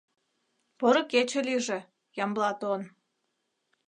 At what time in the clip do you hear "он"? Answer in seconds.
2.73-2.81